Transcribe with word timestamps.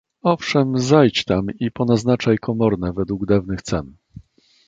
"Owszem 0.21 0.77
zajdź 0.79 1.25
tam 1.25 1.47
i 1.59 1.71
ponaznaczaj 1.71 2.37
komorne 2.37 2.93
według 2.93 3.25
dawnych 3.25 3.61
cen." 3.61 3.95